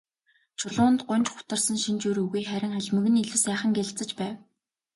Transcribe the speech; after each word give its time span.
Чулуунд 0.59 0.99
гуньж 1.09 1.27
гутарсан 1.35 1.77
шинж 1.83 2.01
ер 2.11 2.17
үгүй, 2.23 2.43
харин 2.49 2.71
халимаг 2.75 3.05
нь 3.09 3.21
илүү 3.23 3.39
сайхан 3.43 3.71
гялалзаж 3.77 4.11
байв. 4.19 4.35